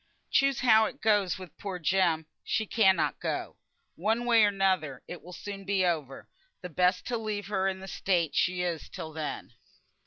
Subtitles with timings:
[0.31, 3.57] Choose how it goes wi' poor Jem, she cannot go.
[3.93, 6.27] One way or another it will soon be over,
[6.63, 9.53] and best to leave her in the state she is till then."